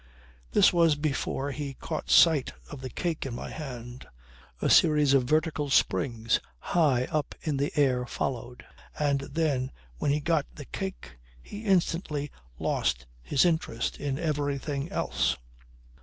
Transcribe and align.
This 0.53 0.73
was 0.73 0.95
before 0.95 1.51
he 1.51 1.75
caught 1.75 2.09
sight 2.09 2.53
of 2.71 2.81
the 2.81 2.89
cake 2.89 3.23
in 3.27 3.35
my 3.35 3.51
hand. 3.51 4.07
A 4.59 4.67
series 4.67 5.13
of 5.13 5.25
vertical 5.25 5.69
springs 5.69 6.39
high 6.57 7.03
up 7.11 7.35
in 7.43 7.57
the 7.57 7.71
air 7.75 8.07
followed, 8.07 8.65
and 8.97 9.19
then, 9.19 9.71
when 9.99 10.09
he 10.09 10.19
got 10.19 10.47
the 10.55 10.65
cake, 10.65 11.19
he 11.39 11.65
instantly 11.65 12.31
lost 12.57 13.05
his 13.21 13.45
interest 13.45 13.99
in 13.99 14.17
everything 14.17 14.89
else. 14.91 15.37